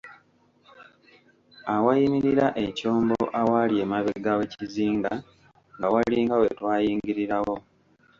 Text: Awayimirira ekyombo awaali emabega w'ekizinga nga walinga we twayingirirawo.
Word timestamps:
Awayimirira 1.75 2.47
ekyombo 2.65 3.19
awaali 3.41 3.75
emabega 3.83 4.31
w'ekizinga 4.39 5.13
nga 5.77 5.87
walinga 5.93 6.35
we 6.41 6.47
twayingirirawo. 6.57 7.55